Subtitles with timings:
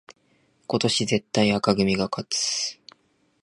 [0.65, 2.79] 今年絶対紅組が勝つ